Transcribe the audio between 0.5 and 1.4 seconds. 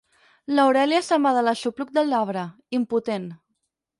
L'Aurèlia se'n va